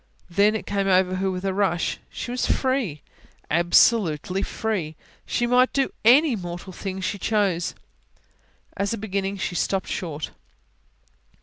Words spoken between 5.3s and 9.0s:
might do any mortal thing she chose. As a